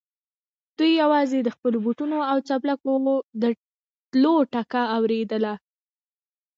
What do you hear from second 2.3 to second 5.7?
او څپلکو د تلو ټکا اورېدله.